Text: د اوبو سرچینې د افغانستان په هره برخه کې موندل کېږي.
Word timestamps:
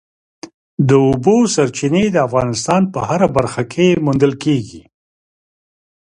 د 0.87 0.89
اوبو 1.05 1.35
سرچینې 1.55 2.05
د 2.11 2.17
افغانستان 2.27 2.81
په 2.93 2.99
هره 3.07 3.27
برخه 3.37 3.63
کې 3.73 3.87
موندل 4.05 4.33
کېږي. 4.43 4.81